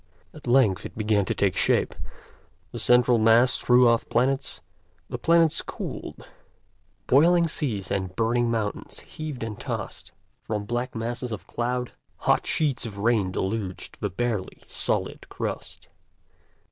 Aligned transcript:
At 0.33 0.47
length 0.47 0.83
it 0.83 0.97
began 0.97 1.25
to 1.25 1.35
take 1.35 1.55
shape, 1.55 1.93
the 2.71 2.79
central 2.79 3.19
mass 3.19 3.59
threw 3.59 3.87
off 3.87 4.09
planets, 4.09 4.59
the 5.11 5.19
planets 5.19 5.61
cooled, 5.61 6.27
boiling 7.05 7.47
seas 7.47 7.91
and 7.91 8.15
burning 8.15 8.49
mountains 8.49 9.01
heaved 9.01 9.43
and 9.43 9.59
tossed, 9.59 10.11
from 10.41 10.65
black 10.65 10.95
masses 10.95 11.31
of 11.31 11.45
cloud 11.45 11.91
hot 12.25 12.47
sheets 12.47 12.83
of 12.83 12.97
rain 12.97 13.31
deluged 13.31 13.99
the 14.01 14.09
barely 14.09 14.63
solid 14.65 15.29
crust. 15.29 15.87